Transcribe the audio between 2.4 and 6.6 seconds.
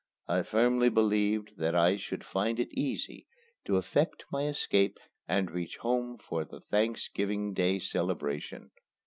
it easy to effect my escape and reach home for the